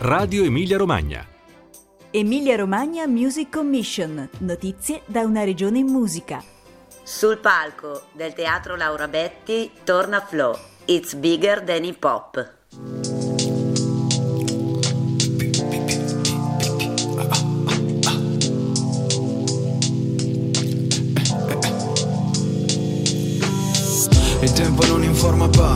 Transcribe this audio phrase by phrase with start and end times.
[0.00, 1.26] Radio Emilia Romagna.
[2.12, 4.28] Emilia Romagna Music Commission.
[4.38, 6.40] Notizie da una regione in musica.
[7.02, 10.56] Sul palco del Teatro Laura Betti torna Flow.
[10.84, 12.57] It's bigger than hip hop.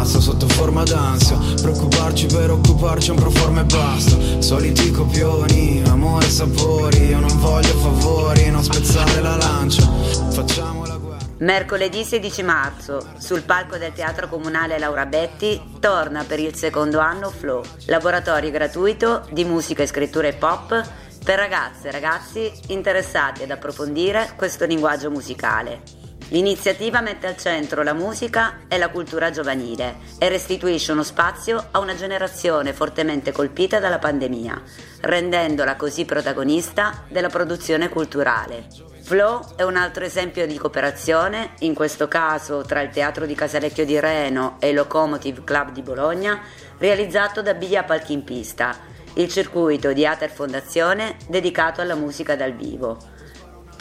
[0.02, 1.38] Passa sotto forma d'ansia.
[1.60, 4.16] Preoccuparci per occuparci un proforma e basta.
[4.40, 7.06] Soliti copioni, amore e sapori.
[7.06, 9.88] Io non voglio favori, non spezzare la lancia.
[10.30, 11.18] Facciamo la guerra.
[11.38, 17.30] Mercoledì 16 marzo, sul palco del Teatro Comunale Laura Betti, torna per il secondo anno
[17.30, 20.88] Flow, laboratorio gratuito di musica e scrittura hip hop
[21.24, 26.01] per ragazze e ragazzi interessati ad approfondire questo linguaggio musicale.
[26.32, 31.78] L'iniziativa mette al centro la musica e la cultura giovanile e restituisce uno spazio a
[31.78, 34.62] una generazione fortemente colpita dalla pandemia,
[35.02, 38.66] rendendola così protagonista della produzione culturale.
[39.02, 43.84] Flow è un altro esempio di cooperazione, in questo caso tra il Teatro di Casalecchio
[43.84, 46.40] di Reno e il Locomotive Club di Bologna,
[46.78, 48.74] realizzato da Biglia Palchimpista,
[49.16, 53.11] il circuito di Ater Fondazione dedicato alla musica dal vivo.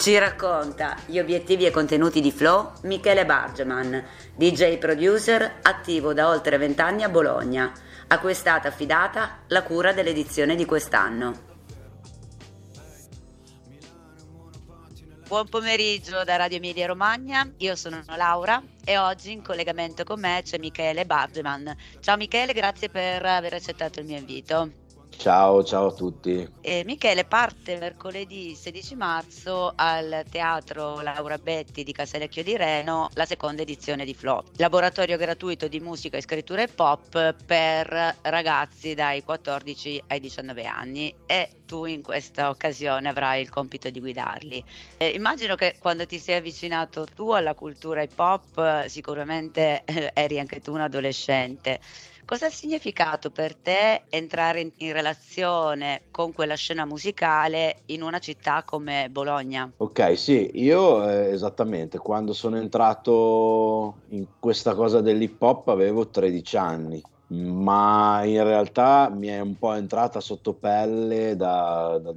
[0.01, 4.03] Ci racconta gli obiettivi e contenuti di Flow Michele Bargeman,
[4.35, 7.71] DJ producer attivo da oltre vent'anni a Bologna,
[8.07, 11.49] a cui è stata affidata la cura dell'edizione di quest'anno.
[15.27, 20.41] Buon pomeriggio da Radio Emilia Romagna, io sono Laura e oggi in collegamento con me
[20.43, 21.75] c'è Michele Bargeman.
[21.99, 24.80] Ciao Michele, grazie per aver accettato il mio invito.
[25.21, 26.49] Ciao, ciao a tutti.
[26.61, 33.25] E Michele parte mercoledì 16 marzo al Teatro Laura Betti di Casalecchio di Reno la
[33.25, 39.23] seconda edizione di Flow, laboratorio gratuito di musica e scrittura hip hop per ragazzi dai
[39.23, 44.63] 14 ai 19 anni e tu in questa occasione avrai il compito di guidarli.
[44.97, 50.39] Eh, immagino che quando ti sei avvicinato tu alla cultura hip hop sicuramente eh, eri
[50.39, 51.79] anche tu un adolescente.
[52.25, 58.63] Cosa ha significato per te entrare in, relazione con quella scena musicale in una città
[58.63, 59.69] come Bologna?
[59.77, 66.57] Ok, sì, io eh, esattamente quando sono entrato in questa cosa dell'hip hop avevo 13
[66.57, 72.13] anni ma in realtà mi è un po' entrata sotto pelle da, da,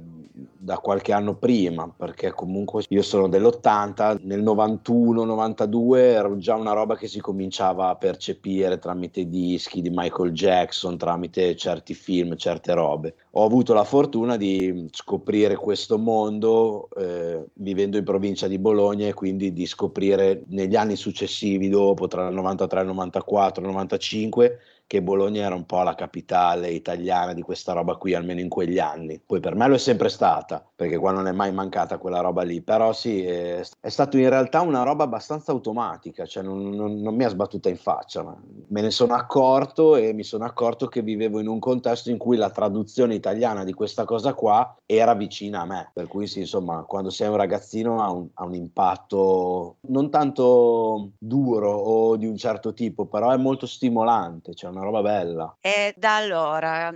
[0.57, 6.97] da, qualche anno prima, perché comunque io sono dell'80, nel 91-92 era già una roba
[6.97, 12.73] che si cominciava a percepire tramite i dischi di Michael Jackson, tramite certi film, certe
[12.73, 13.15] robe.
[13.37, 19.13] Ho avuto la fortuna di scoprire questo mondo eh, vivendo in provincia di Bologna e
[19.13, 25.01] quindi di scoprire negli anni successivi, dopo, tra il 93, il 94, il 95, che
[25.01, 29.19] Bologna era un po' la capitale italiana di questa roba qui, almeno in quegli anni.
[29.25, 32.43] Poi per me lo è sempre stata, perché qua non è mai mancata quella roba
[32.43, 36.99] lì, però sì, è, è stato in realtà una roba abbastanza automatica, cioè non, non,
[37.01, 38.37] non mi ha sbattuta in faccia, ma
[38.67, 42.37] me ne sono accorto e mi sono accorto che vivevo in un contesto in cui
[42.37, 46.83] la traduzione italiana di questa cosa qua era vicina a me, per cui sì, insomma,
[46.83, 52.37] quando sei un ragazzino ha un, ha un impatto non tanto duro o di un
[52.37, 55.57] certo tipo, però è molto stimolante, cioè una roba bella.
[55.59, 56.93] E da allora,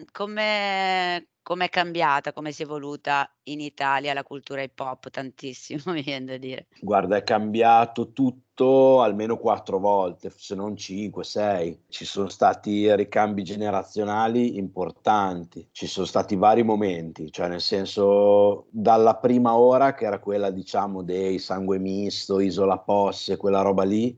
[1.50, 5.10] come è cambiata, come si è evoluta in Italia la cultura hip hop?
[5.10, 6.68] Tantissimo, mi viene da dire.
[6.80, 11.86] Guarda, è cambiato tutto almeno quattro volte, se non cinque, sei.
[11.88, 19.16] Ci sono stati ricambi generazionali importanti, ci sono stati vari momenti, cioè nel senso dalla
[19.16, 24.16] prima ora che era quella diciamo dei sangue misto, isola posse, quella roba lì,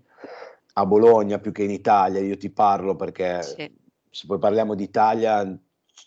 [0.73, 3.71] a Bologna più che in Italia, io ti parlo perché sì.
[4.09, 5.59] se poi parliamo d'Italia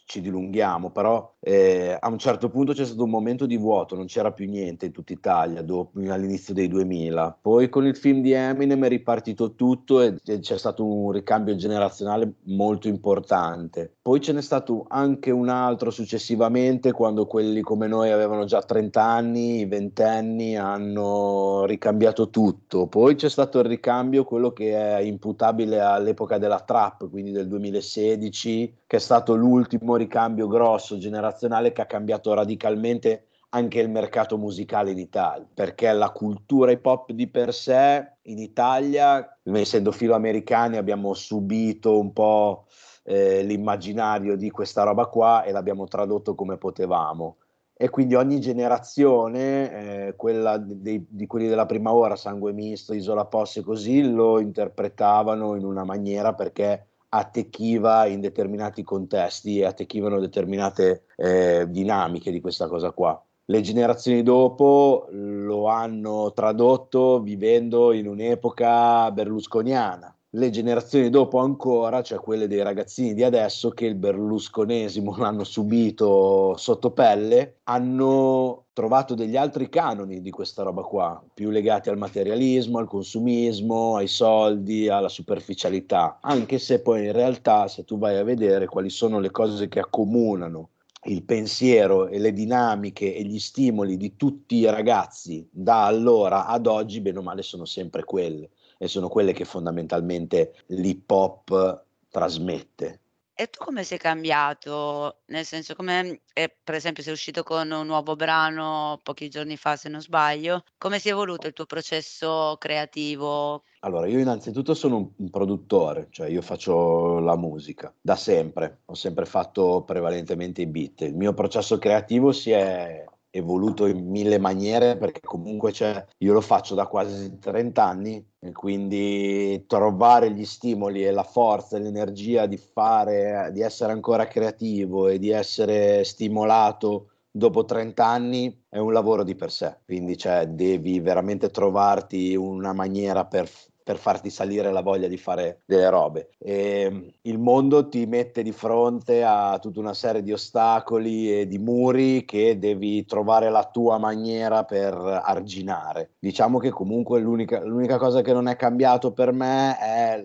[0.06, 4.06] ci dilunghiamo, però eh, a un certo punto c'è stato un momento di vuoto, non
[4.06, 7.38] c'era più niente in tutta Italia dopo, all'inizio dei 2000.
[7.42, 12.32] Poi con il film di Eminem è ripartito tutto e c'è stato un ricambio generazionale
[12.44, 13.92] molto importante.
[14.00, 19.02] Poi ce n'è stato anche un altro successivamente quando quelli come noi avevano già 30
[19.02, 22.86] anni, i ventenni hanno ricambiato tutto.
[22.86, 28.76] Poi c'è stato il ricambio, quello che è imputabile all'epoca della trap, quindi del 2016,
[28.86, 34.36] che è stato l'ultimo ricambio grosso generazionale generazionale che ha cambiato radicalmente anche il mercato
[34.36, 40.76] musicale in Italia, perché la cultura hip hop di per sé in Italia, essendo filoamericani
[40.76, 42.66] abbiamo subito un po'
[43.04, 47.36] eh, l'immaginario di questa roba qua e l'abbiamo tradotto come potevamo.
[47.76, 53.24] E quindi ogni generazione, eh, quella di, di, quelli della prima ora, Sangue Misto, Isola
[53.24, 61.04] Posse, così lo interpretavano in una maniera perché attecchiva in determinati contesti e attecchivano determinate
[61.16, 63.20] eh, dinamiche di questa cosa qua.
[63.46, 72.18] Le generazioni dopo lo hanno tradotto vivendo in un'epoca berlusconiana, le generazioni dopo ancora, cioè
[72.18, 79.36] quelle dei ragazzini di adesso che il berlusconesimo l'hanno subito sotto pelle, hanno trovato degli
[79.36, 85.08] altri canoni di questa roba qua, più legati al materialismo, al consumismo, ai soldi, alla
[85.08, 89.68] superficialità, anche se poi in realtà se tu vai a vedere quali sono le cose
[89.68, 90.70] che accomunano
[91.06, 96.66] il pensiero e le dinamiche e gli stimoli di tutti i ragazzi da allora ad
[96.66, 98.50] oggi, bene o male, sono sempre quelle
[98.84, 103.00] e sono quelle che fondamentalmente l'hip hop trasmette.
[103.32, 105.22] E tu come sei cambiato?
[105.28, 109.76] Nel senso, come eh, per esempio sei uscito con un nuovo brano pochi giorni fa,
[109.76, 113.64] se non sbaglio, come si è evoluto il tuo processo creativo?
[113.80, 118.94] Allora, io innanzitutto sono un, un produttore, cioè io faccio la musica da sempre, ho
[118.94, 121.00] sempre fatto prevalentemente i beat.
[121.00, 123.04] Il mio processo creativo si è
[123.36, 128.52] evoluto in mille maniere perché comunque cioè, io lo faccio da quasi 30 anni e
[128.52, 135.08] quindi trovare gli stimoli e la forza e l'energia di fare, di essere ancora creativo
[135.08, 140.46] e di essere stimolato dopo 30 anni è un lavoro di per sé, quindi cioè,
[140.46, 143.50] devi veramente trovarti una maniera per
[143.84, 146.30] per farti salire la voglia di fare delle robe.
[146.38, 151.58] E il mondo ti mette di fronte a tutta una serie di ostacoli e di
[151.58, 156.12] muri che devi trovare la tua maniera per arginare.
[156.18, 160.24] Diciamo che comunque l'unica, l'unica cosa che non è cambiato per me è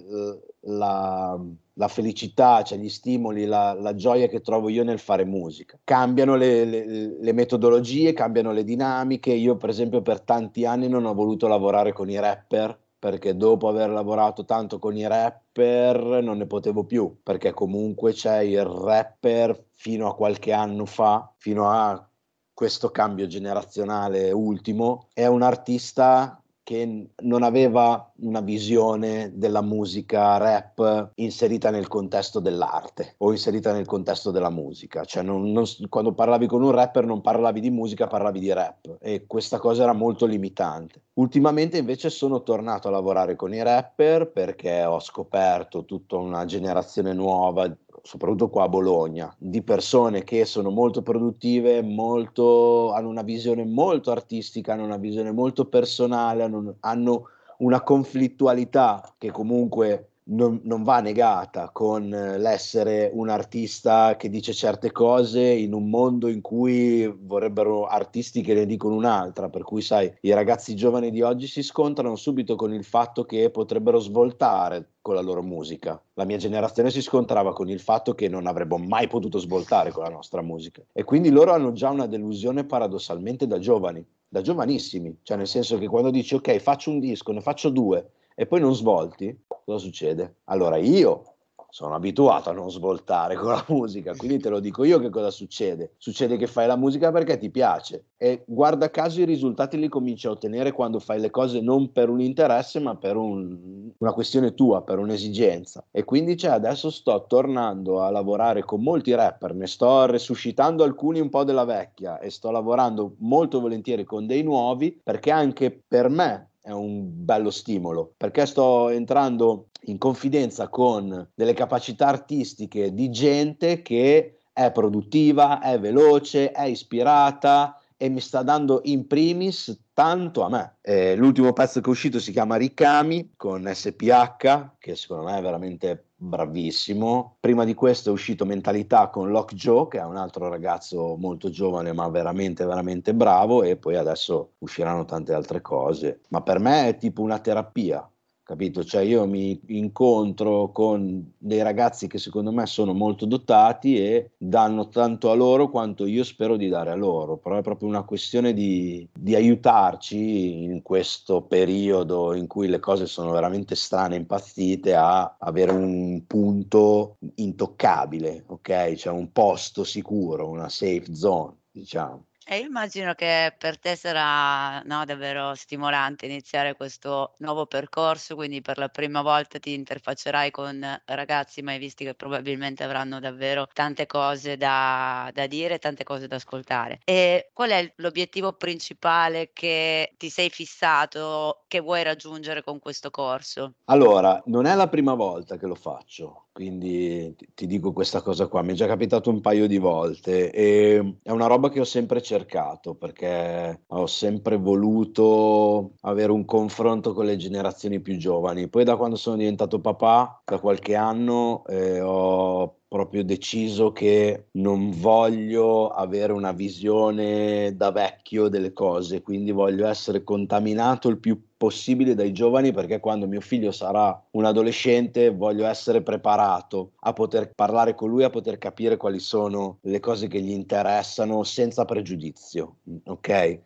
[0.62, 1.38] la,
[1.74, 5.78] la felicità, cioè gli stimoli, la, la, gioia che trovo io nel fare musica.
[5.84, 9.32] Cambiano le, le, le, metodologie, cambiano le dinamiche.
[9.32, 13.69] Io, per esempio, per tanti anni non ho voluto lavorare con i rapper perché dopo
[13.69, 19.68] aver lavorato tanto con i rapper non ne potevo più, perché comunque c'è il rapper
[19.75, 22.06] fino a qualche anno fa, fino a
[22.54, 26.39] questo cambio generazionale ultimo, è un artista
[26.69, 33.88] che non aveva una visione della musica rap inserita nel contesto dell'arte o inserita nel
[33.88, 35.04] contesto della musica.
[35.04, 38.98] Cioè, non, non, quando parlavi con un rapper non parlavi di musica, parlavi di rap
[39.00, 41.01] e questa cosa era molto limitante.
[41.13, 47.13] Ultimamente invece sono tornato a lavorare con i rapper perché ho scoperto tutta una generazione
[47.13, 53.66] nuova soprattutto qua a Bologna, di persone che sono molto produttive, molto, hanno una visione
[53.66, 57.24] molto artistica, hanno una visione molto personale, hanno, hanno
[57.60, 64.92] una conflittualità che comunque non, non, va negata con l'essere un artista che dice certe
[64.92, 70.12] cose in un mondo in cui vorrebbero artisti che ne dicono un'altra, per cui sai,
[70.22, 75.16] i ragazzi giovani di oggi si scontrano subito con il fatto che potrebbero svoltare con
[75.16, 76.02] la loro musica.
[76.14, 80.04] La mia generazione si scontrava con il fatto che non avremmo mai potuto svoltare con
[80.04, 80.84] la nostra musica.
[80.92, 85.78] E quindi loro hanno già una delusione paradossalmente da giovani, da giovanissimi, cioè nel senso
[85.78, 89.80] che quando dici ok faccio un disco, ne faccio due e poi non svolti, cosa
[89.80, 90.36] succede?
[90.46, 91.24] Allora io
[91.68, 95.30] sono abituato a non svoltare con la musica, quindi te lo dico io che cosa
[95.30, 95.96] succede.
[95.98, 100.28] Succede che fai la musica perché ti piace e guarda caso i risultati li cominci
[100.28, 104.54] a ottenere quando fai le cose non per un interesse ma per un, una questione
[104.54, 105.86] tua, per un'esigenza.
[105.92, 111.19] E quindi cioè, adesso sto tornando a lavorare con molti rapper, ne sto resuscitando alcuni
[111.19, 116.08] un po' della vecchia e sto lavorando molto volentieri con dei nuovi perché anche per
[116.08, 123.09] me è un bello stimolo perché sto entrando in confidenza con delle capacità artistiche di
[123.09, 130.44] gente che è produttiva, è veloce, è ispirata e mi sta dando in primis tanto
[130.44, 130.78] a me.
[130.80, 135.42] Eh, l'ultimo pezzo che è uscito si chiama Ricami con SPH, che secondo me è
[135.42, 137.36] veramente bravissimo.
[137.42, 141.50] Prima di questo è uscito Mentalità con Lock Joe, che è un altro ragazzo molto
[141.50, 146.22] giovane ma veramente, veramente bravo e poi adesso usciranno tante altre cose.
[146.30, 148.10] Ma per me è tipo una terapia
[148.50, 148.84] capito?
[148.84, 154.90] Cioè io mi incontro con dei ragazzi che secondo me sono molto dotati e danno
[154.90, 158.54] tanto a loro quanto io spero di dare a loro, però è proprio una questione
[158.54, 165.36] di, di aiutarci in questo periodo in cui le cose sono veramente strane, impazzite, a
[165.38, 168.96] avere un punto intoccabile, ok?
[168.96, 172.29] Cioè un posto sicuro, una safe zone, diciamo.
[172.52, 178.80] E immagino che per te sarà, no, davvero stimolante iniziare questo nuovo percorso, quindi per
[178.80, 184.58] la prima volta ti interfaccerai con ragazzi mai visti che probabilmente avranno davvero tante cose
[184.58, 187.02] da, da dire, tante cose da ascoltare.
[187.04, 193.76] E qual è l'obiettivo principale che ti sei fissato, che vuoi raggiungere con questo corso?
[193.86, 198.64] Allora, non è la prima volta che lo faccio, quindi ti dico questa cosa qua,
[198.64, 202.24] mi è già capitato un paio di volte e è una roba che ho sempre
[202.40, 208.69] cercato perché ho sempre voluto avere un confronto con le generazioni più giovani.
[208.69, 214.90] Poi da quando sono diventato papà, da qualche anno, eh, ho proprio deciso che non
[214.90, 222.16] voglio avere una visione da vecchio delle cose, quindi voglio essere contaminato il più possibile
[222.16, 227.94] dai giovani perché quando mio figlio sarà un adolescente voglio essere preparato a poter parlare
[227.94, 233.60] con lui, a poter capire quali sono le cose che gli interessano senza pregiudizio, ok?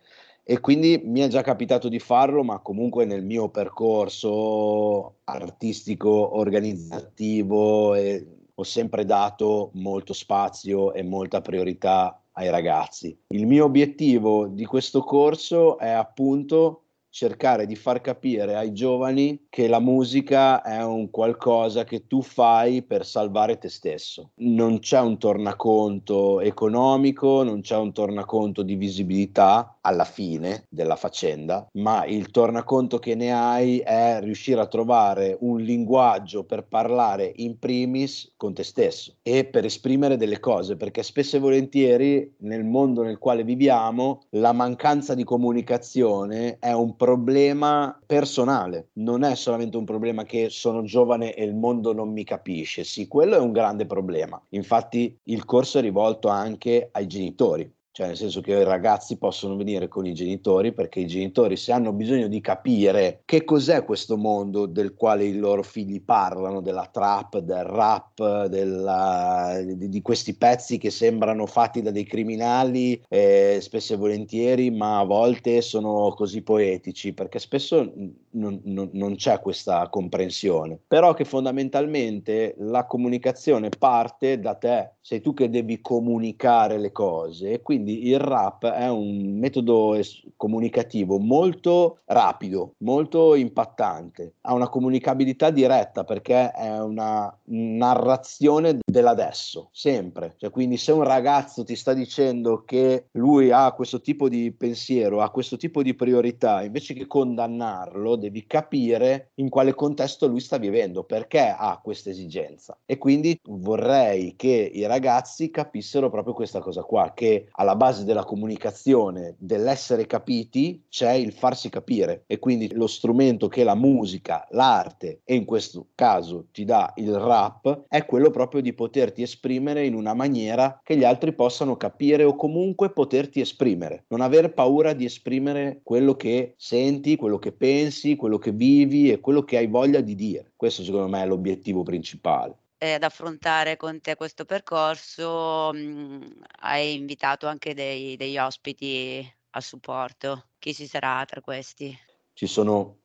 [0.46, 7.94] E quindi mi è già capitato di farlo, ma comunque nel mio percorso artistico, organizzativo
[7.94, 13.16] e ho sempre dato molto spazio e molta priorità ai ragazzi.
[13.28, 16.80] Il mio obiettivo di questo corso è appunto
[17.14, 22.82] cercare di far capire ai giovani che la musica è un qualcosa che tu fai
[22.82, 24.30] per salvare te stesso.
[24.38, 31.66] Non c'è un tornaconto economico, non c'è un tornaconto di visibilità alla fine della faccenda,
[31.74, 37.58] ma il tornaconto che ne hai è riuscire a trovare un linguaggio per parlare in
[37.58, 43.02] primis con te stesso e per esprimere delle cose, perché spesso e volentieri nel mondo
[43.02, 49.84] nel quale viviamo la mancanza di comunicazione è un problema personale, non è solamente un
[49.84, 53.86] problema che sono giovane e il mondo non mi capisce, sì, quello è un grande
[53.86, 54.40] problema.
[54.50, 59.54] Infatti il corso è rivolto anche ai genitori, cioè nel senso che i ragazzi possono
[59.54, 64.16] venire con i genitori perché i genitori se hanno bisogno di capire che cos'è questo
[64.16, 70.34] mondo del quale i loro figli parlano, della trap, del rap, della, di, di, questi
[70.34, 76.12] pezzi che sembrano fatti da dei criminali eh, spesso e volentieri ma a volte sono
[76.16, 77.92] così poetici perché spesso
[78.34, 80.78] non, non, non c'è questa comprensione.
[80.86, 84.92] Però che fondamentalmente la comunicazione parte da te.
[85.00, 89.94] Sei tu che devi comunicare le cose e quindi quindi il rap è un metodo
[89.94, 99.68] es- comunicativo molto rapido, molto impattante, ha una comunicabilità diretta perché è una narrazione dell'adesso,
[99.72, 100.34] sempre.
[100.38, 105.20] Cioè, quindi se un ragazzo ti sta dicendo che lui ha questo tipo di pensiero,
[105.20, 110.56] ha questo tipo di priorità, invece che condannarlo, devi capire in quale contesto lui sta
[110.56, 112.78] vivendo, perché ha questa esigenza.
[112.86, 118.04] E quindi vorrei che i ragazzi capissero proprio questa cosa qua, che alla alla base
[118.04, 122.24] della comunicazione, dell'essere capiti, c'è il farsi capire.
[122.26, 127.14] E quindi lo strumento che la musica, l'arte e in questo caso ti dà il
[127.14, 132.24] rap è quello proprio di poterti esprimere in una maniera che gli altri possano capire
[132.24, 138.16] o comunque poterti esprimere, non aver paura di esprimere quello che senti, quello che pensi,
[138.16, 140.52] quello che vivi e quello che hai voglia di dire.
[140.56, 147.46] Questo secondo me è l'obiettivo principale ad affrontare con te questo percorso, mhmm, hai invitato
[147.46, 150.48] anche dei degli ospiti a supporto.
[150.58, 151.96] Chi ci sarà tra questi?
[152.32, 152.98] Ci sono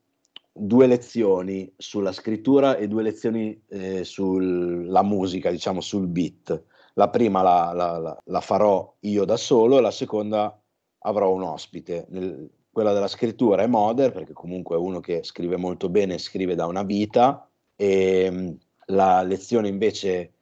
[0.52, 6.64] 2 lezioni sulla scrittura e 2 lezioni, ehm, sulla musica, diciamo sul beat.
[6.96, 10.60] La prima la la la farò io da solo e la seconda
[11.00, 12.06] avrò un ospite.
[12.10, 16.56] Nel quella della scrittura è Moder, perché comunque è uno che scrive molto bene, scrive
[16.56, 18.58] da una vita, ehm
[18.90, 20.34] la lezione invece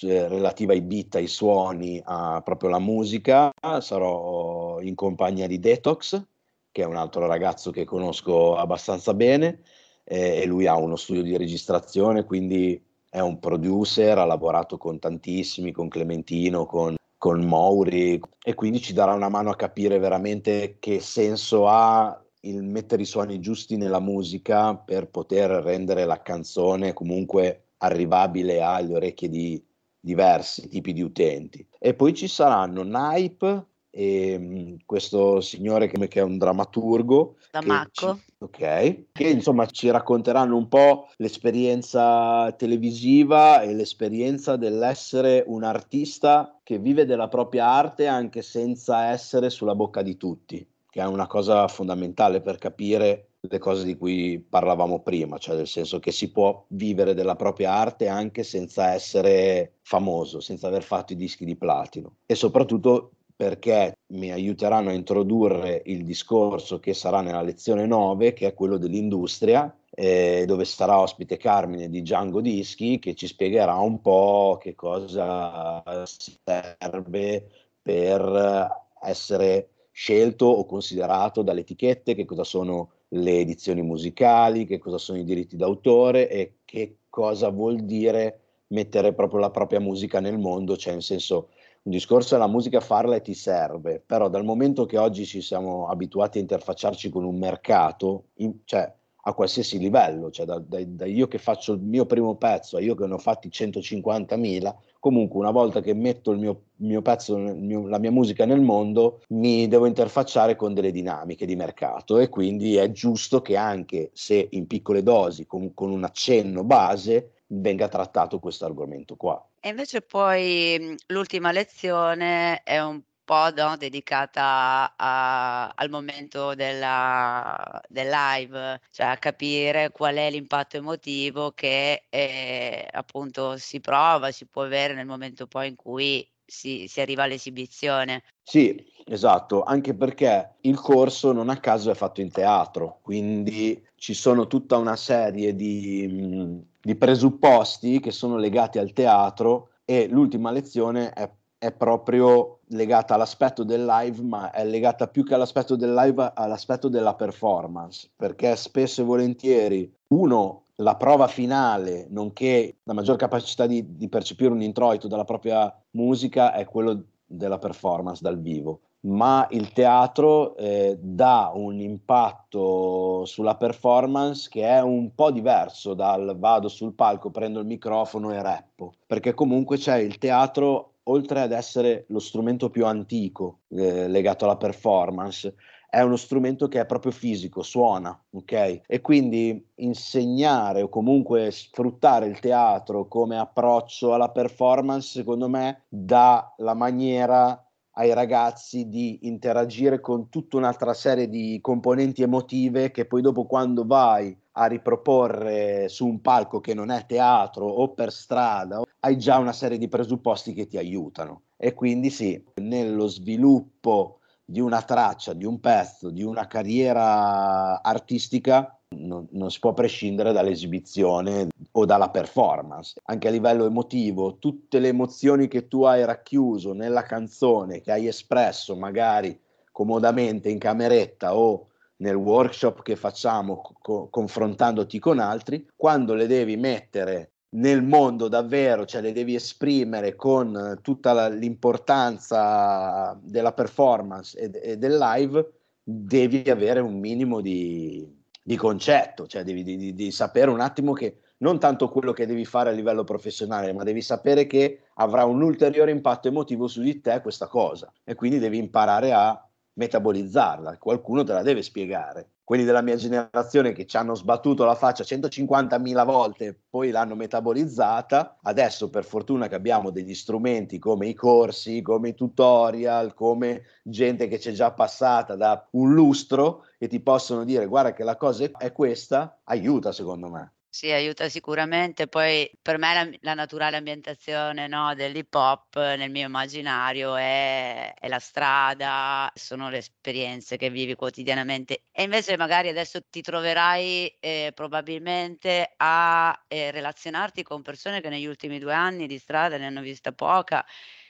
[0.00, 6.22] relativa ai beat, ai suoni, a proprio la musica, sarò in compagnia di Detox,
[6.70, 9.60] che è un altro ragazzo che conosco abbastanza bene
[10.04, 14.98] eh, e lui ha uno studio di registrazione, quindi è un producer, ha lavorato con
[14.98, 20.76] tantissimi, con Clementino, con, con Mauri e quindi ci darà una mano a capire veramente
[20.78, 26.94] che senso ha il mettere i suoni giusti nella musica per poter rendere la canzone
[26.94, 29.62] comunque arrivabile alle orecchie di
[30.00, 31.66] diversi tipi di utenti.
[31.78, 37.36] E poi ci saranno Nipe e mm, questo signore che, che, è un drammaturgo.
[37.50, 38.20] Damacco.
[38.38, 46.78] ok, che insomma ci racconteranno un po' l'esperienza televisiva e l'esperienza dell'essere un artista che
[46.78, 51.68] vive della propria arte anche senza essere sulla bocca di tutti, che è una cosa
[51.68, 56.64] fondamentale per capire le cose di cui parlavamo prima, cioè nel senso che si può
[56.68, 62.18] vivere della propria arte anche senza essere famoso, senza aver fatto i dischi di platino.
[62.26, 68.46] E soprattutto perché mi aiuteranno a introdurre il discorso che sarà nella lezione 9, che
[68.46, 74.00] è quello dell'industria, eh, dove sarà ospite Carmine di Django Dischi, che ci spiegherà un
[74.00, 77.48] po' che cosa serve
[77.82, 78.70] per
[79.02, 85.18] essere scelto o considerato dalle etichette, che cosa sono le edizioni musicali, che cosa sono
[85.18, 88.38] i diritti d'autore e che cosa vuol dire
[88.68, 91.50] mettere proprio la propria musica nel mondo, cioè in senso
[91.82, 95.40] un discorso è la musica farla e ti serve, però dal momento che oggi ci
[95.40, 98.90] siamo abituati a interfacciarci con un mercato, in, cioè
[99.24, 102.80] a qualsiasi livello, cioè da, da, da, io che faccio il mio primo pezzo a
[102.80, 107.36] io che ne ho fatti 150.000, comunque una volta che metto il mio, mio pezzo,
[107.36, 112.18] il mio, la mia musica nel mondo, mi devo interfacciare con delle dinamiche di mercato
[112.18, 117.42] e quindi è giusto che anche se in piccole dosi, con, con un accenno base,
[117.46, 119.44] venga trattato questo argomento qua.
[119.60, 128.08] E invece poi l'ultima lezione è un po' no, dedicata a, al momento della, del
[128.08, 134.62] live, cioè a capire qual è l'impatto emotivo che eh, appunto si prova, si può
[134.62, 138.24] avere nel momento poi in cui si, si, arriva all'esibizione.
[138.42, 144.14] Sì, esatto, anche perché il corso non a caso è fatto in teatro, quindi ci
[144.14, 151.10] sono tutta una serie di, di presupposti che sono legati al teatro e l'ultima lezione
[151.10, 151.30] è
[151.62, 156.88] è proprio legata all'aspetto del live, ma è legata più che all'aspetto del live all'aspetto
[156.88, 163.94] della performance, perché spesso e volentieri uno la prova finale, nonché la maggior capacità di,
[163.94, 168.80] di percepire un introito dalla propria musica è quello della performance dal vivo.
[169.02, 176.36] Ma il teatro eh, dà un impatto sulla performance che è un po' diverso dal
[176.38, 181.52] vado sul palco, prendo il microfono e rappo, perché comunque c'è il teatro oltre ad
[181.52, 185.54] essere lo strumento più antico eh, legato alla performance,
[185.92, 188.80] è uno strumento che è proprio fisico, suona, ok?
[188.86, 196.54] E quindi insegnare o comunque sfruttare il teatro come approccio alla performance, secondo me, dà
[196.58, 197.62] la maniera
[197.96, 203.84] ai ragazzi di interagire con tutta un'altra serie di componenti emotive che poi dopo quando
[203.84, 209.38] vai a riproporre su un palco che non è teatro o per strada hai già
[209.38, 215.32] una serie di presupposti che ti aiutano e quindi sì, nello sviluppo di una traccia,
[215.32, 222.10] di un pezzo, di una carriera artistica non, non, si può prescindere dall'esibizione o dalla
[222.10, 223.00] performance.
[223.04, 228.06] Anche a livello emotivo, tutte le emozioni che tu hai racchiuso nella canzone, che hai
[228.06, 229.38] espresso magari
[229.70, 236.56] comodamente in cameretta o nel workshop che facciamo co- confrontandoti con altri, quando le devi
[236.56, 244.50] mettere nel mondo davvero, cioè le devi esprimere con tutta la, l'importanza della performance e,
[244.70, 245.52] e, del live,
[245.82, 248.08] devi avere un minimo di,
[248.42, 252.44] di concetto, cioè devi di, di sapere un attimo che non tanto quello che devi
[252.44, 257.00] fare a livello professionale, ma devi sapere che avrà un ulteriore impatto emotivo su di
[257.00, 257.92] te questa cosa.
[258.04, 262.28] E quindi devi imparare a metabolizzarla, qualcuno te la deve spiegare.
[262.44, 268.38] Quelli della mia generazione che ci hanno sbattuto la faccia 150.000 volte, poi l'hanno metabolizzata,
[268.42, 274.28] adesso per fortuna che abbiamo degli strumenti come i corsi, come i tutorial, come gente
[274.28, 278.44] che c'è già passata da un lustro e ti possono dire guarda che la cosa
[278.58, 280.52] è questa, aiuta secondo me.
[280.74, 282.08] Sì, aiuta sicuramente.
[282.08, 288.08] Poi per me la, la naturale ambientazione no, dell'hip hop nel mio immaginario è, è,
[288.08, 291.84] la strada, sono le esperienze che vivi quotidianamente.
[291.92, 298.24] E invece magari adesso ti troverai eh, probabilmente a eh, relazionarti con persone che negli
[298.26, 300.64] ultimi due anni di strada ne hanno vista poca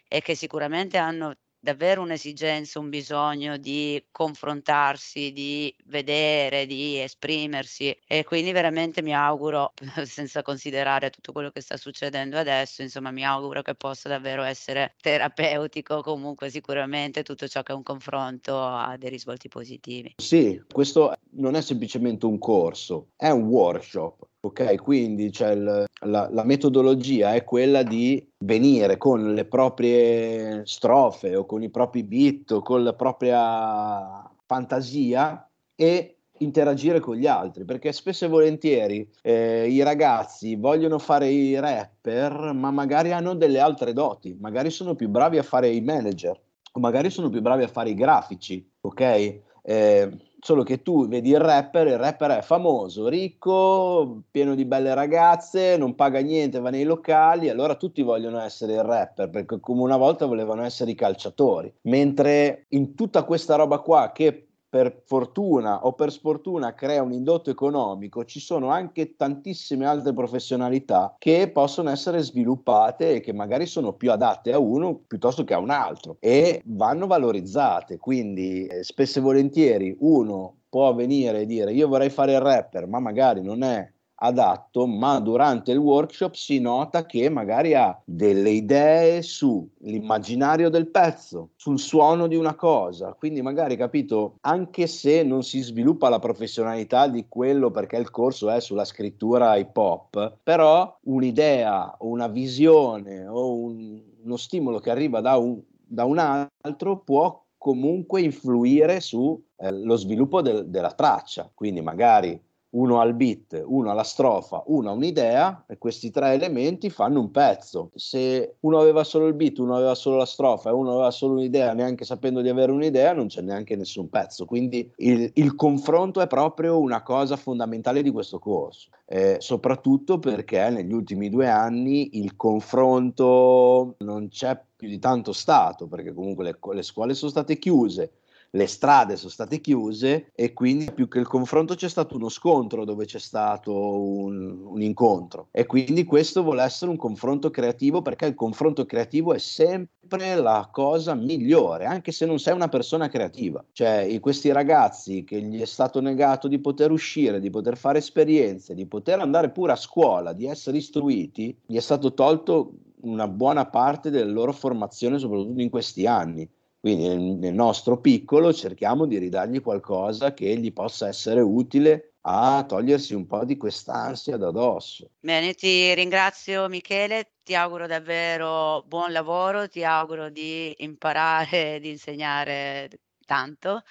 [0.08, 8.24] e che sicuramente hanno davvero un'esigenza, un bisogno di confrontarsi, di vedere, di esprimersi e
[8.24, 9.72] quindi veramente mi auguro,
[10.04, 14.94] senza considerare tutto quello che sta succedendo adesso, insomma mi auguro che possa davvero essere
[15.00, 20.14] terapeutico, comunque sicuramente tutto ciò che è un confronto ha dei risvolti positivi.
[20.16, 26.28] Sì, questo non è semplicemente un corso, è un workshop Ok, quindi cioè, il, la,
[26.28, 32.50] la, metodologia è quella di venire con le proprie strofe o con i propri beat
[32.50, 39.68] o con la propria fantasia e interagire con gli altri, perché spesso e volentieri eh,
[39.68, 45.08] i ragazzi vogliono fare i rapper, ma magari hanno delle altre doti, magari sono più
[45.08, 46.36] bravi a fare i manager
[46.72, 49.40] o magari sono più bravi a fare i grafici, ok?
[49.62, 50.10] Eh,
[50.44, 55.76] Solo che tu vedi il rapper, il rapper è famoso, ricco, pieno di belle ragazze,
[55.76, 59.96] non paga niente, va nei locali, allora tutti vogliono essere il rapper, perché come una
[59.96, 61.72] volta volevano essere i calciatori.
[61.82, 67.50] Mentre in tutta questa roba qua che per fortuna o per sfortuna crea un indotto
[67.50, 73.92] economico, ci sono anche tantissime altre professionalità che possono essere sviluppate e che magari sono
[73.92, 77.98] più adatte a uno piuttosto che a un altro e vanno valorizzate.
[77.98, 82.86] Quindi eh, spesso e volentieri uno può venire e dire io vorrei fare il rapper,
[82.86, 83.86] ma magari non è
[84.24, 91.50] adatto, ma durante il workshop si nota che magari ha delle idee sull'immaginario del pezzo,
[91.56, 97.08] sul suono di una cosa, quindi magari capito, anche se non si sviluppa la professionalità
[97.08, 103.26] di quello perché il corso è sulla scrittura hip hop, però un'idea o una visione
[103.26, 109.42] o un, uno stimolo che arriva da un, da un altro può comunque influire sullo
[109.56, 112.40] eh, sviluppo del, della traccia, quindi magari
[112.72, 117.30] uno al beat, uno alla strofa, uno ha un'idea e questi tre elementi fanno un
[117.30, 117.90] pezzo.
[117.94, 121.34] Se uno aveva solo il beat, uno aveva solo la strofa e uno aveva solo
[121.34, 124.44] un'idea, neanche sapendo di avere un'idea, non c'è neanche nessun pezzo.
[124.44, 130.70] Quindi il, il confronto è proprio una cosa fondamentale di questo corso, eh, soprattutto perché
[130.70, 136.58] negli ultimi due anni il confronto non c'è più di tanto stato, perché comunque le,
[136.72, 138.12] le scuole sono state chiuse
[138.54, 142.84] le strade sono state chiuse e quindi più che il confronto c'è stato uno scontro
[142.84, 145.48] dove c'è stato un, un, incontro.
[145.50, 150.68] E quindi questo vuole essere un confronto creativo perché il confronto creativo è sempre la
[150.70, 153.64] cosa migliore anche se non sei una persona creativa.
[153.72, 158.74] Cioè questi ragazzi che gli è stato negato di poter uscire di poter fare esperienze
[158.74, 163.66] di poter andare pure a scuola di essere istruiti gli è stato tolto una buona
[163.66, 166.48] parte della loro formazione soprattutto in questi anni
[166.82, 172.64] quindi nel, nel nostro piccolo cerchiamo di ridargli qualcosa che gli possa essere utile a
[172.66, 175.10] togliersi un po' di quest'ansia da dosso.
[175.20, 182.90] Bene, ti ringrazio Michele, ti auguro davvero buon lavoro, ti auguro di imparare, di insegnare
[183.24, 183.82] tanto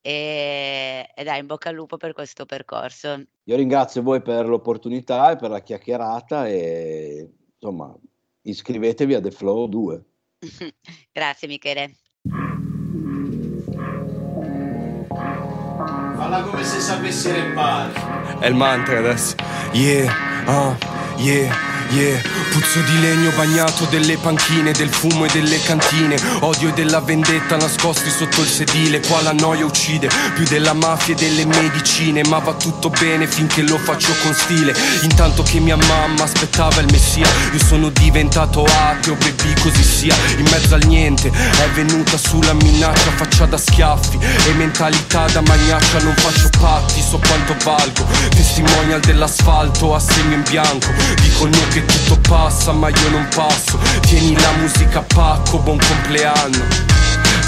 [0.00, 3.22] e, e dai, in bocca al lupo per questo percorso.
[3.44, 7.94] Io ringrazio voi per l'opportunità e per la chiacchierata e insomma
[8.40, 10.04] iscrivetevi a The Flow 2.
[11.12, 11.99] Grazie Michele.
[16.30, 17.92] Falla come se sapessi rappare.
[18.38, 19.34] È il mantra adesso.
[19.72, 20.14] Yeah,
[20.46, 20.76] ah, uh,
[21.16, 21.69] yeah.
[21.90, 22.20] Yeah,
[22.52, 27.56] puzzo di legno bagnato delle panchine, del fumo e delle cantine, odio e della vendetta
[27.56, 32.38] nascosti sotto il sedile, qua la noia uccide, più della mafia e delle medicine, ma
[32.38, 34.72] va tutto bene finché lo faccio con stile,
[35.02, 40.44] intanto che mia mamma aspettava il messia, io sono diventato ateo, baby così sia, in
[40.44, 46.14] mezzo al niente, è venuta sulla minaccia, faccia da schiaffi, e mentalità da magnaccia, non
[46.14, 50.00] faccio patti, so quanto valgo, testimonial dell'asfalto a
[50.30, 53.78] in bianco, dico no che che tutto passa ma io non passo.
[54.00, 56.88] Tieni la musica a pacco, buon compleanno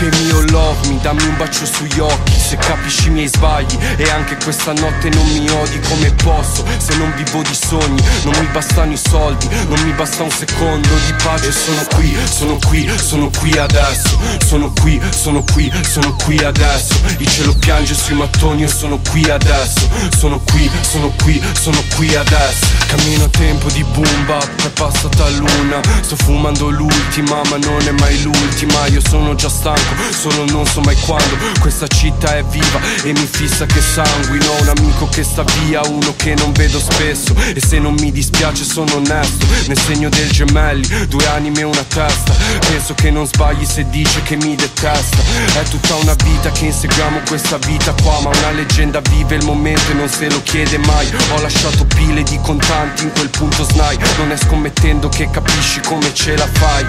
[0.03, 2.33] per mio love mi dammi un bacio sugli occhi.
[2.33, 6.65] Se capisci i miei sbagli E anche questa notte non mi odi come posso.
[6.77, 10.89] Se non vivo di sogni Non mi bastano i soldi Non mi basta un secondo
[11.07, 11.53] di pace.
[11.53, 14.19] Sono qui, sono qui, sono qui adesso.
[14.45, 16.95] Sono qui, sono qui, sono qui adesso.
[17.19, 19.89] Il cielo piange sui mattoni Io sono qui adesso.
[20.19, 22.67] Sono qui, sono qui, sono qui adesso.
[22.87, 25.81] Cammino a tempo di boom bap È passata luna.
[26.01, 28.87] Sto fumando l'ultima ma non è mai l'ultima.
[28.87, 33.29] Io sono già stanco Solo non so mai quando Questa città è viva e mi
[33.31, 34.61] fissa che sanguino.
[34.61, 37.35] Un amico che sta via, uno che non vedo spesso.
[37.55, 41.85] E se non mi dispiace sono onesto Nel segno del gemelli, due anime e una
[41.85, 42.35] testa.
[42.69, 45.19] Penso che non sbagli se dice che mi detesta.
[45.61, 49.91] È tutta una vita che inseguiamo questa vita qua Ma una leggenda vive il momento
[49.91, 51.11] e non se lo chiede mai.
[51.33, 53.99] Ho lasciato pile di contanti in quel punto snai.
[54.19, 56.85] Non è scommettendo che capisci come ce la fai.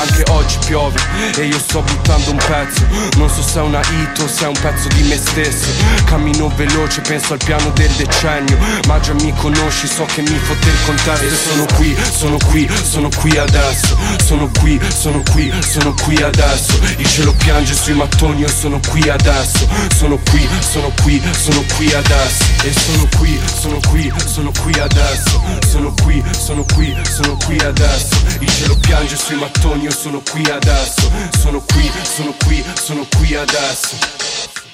[0.00, 1.00] Anche oggi piove
[1.36, 4.46] e io sto buttando un pezzo Non so se è una hit o se è
[4.46, 5.66] un pezzo di me stesso
[6.04, 10.68] Cammino veloce, penso al piano del decennio Ma già mi conosci, so che mi fotte
[10.68, 15.94] il contesto E sono qui, sono qui, sono qui adesso Sono qui, sono qui, sono
[15.94, 21.22] qui adesso Il cielo piange sui mattoni, io sono qui adesso Sono qui, sono qui,
[21.38, 26.96] sono qui adesso E sono qui, sono qui, sono qui adesso Sono qui, sono qui,
[27.02, 31.90] sono qui adesso Il cielo piange sui mattoni, io sono qui adesso Sono qui,
[32.26, 34.65] sono qui, sono qui adesso